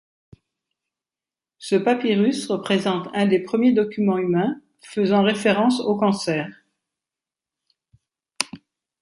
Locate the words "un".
3.13-3.27